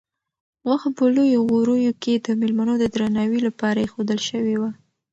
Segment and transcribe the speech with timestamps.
[0.67, 4.69] غوښه په لویو غوریو کې د مېلمنو د درناوي لپاره ایښودل شوې وه.